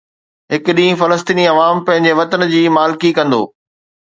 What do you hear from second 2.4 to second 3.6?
جي مالڪي ڪندو